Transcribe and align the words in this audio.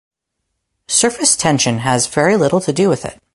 Surface 0.87 1.35
tension 1.35 1.77
has 1.77 2.07
very 2.07 2.35
little 2.35 2.59
to 2.59 2.73
do 2.73 2.89
with 2.89 3.05
it. 3.05 3.21